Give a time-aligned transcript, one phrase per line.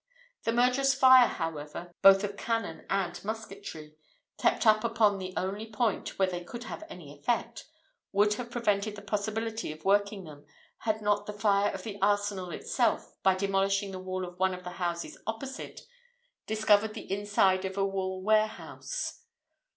[0.45, 3.97] The murderous fire, however, both of cannon and musketry,
[4.39, 7.65] kept up upon the only point where they could have any effect,
[8.11, 10.47] would have prevented the possibility of working them,
[10.79, 14.63] had not the fire of the arsenal itself, by demolishing the wall of one of
[14.63, 15.81] the houses opposite,
[16.47, 19.19] discovered the inside of a wool warehouse.